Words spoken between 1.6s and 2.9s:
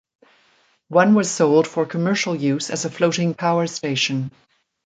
for commercial use as a